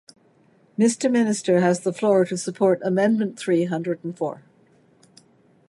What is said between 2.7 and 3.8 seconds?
amendment three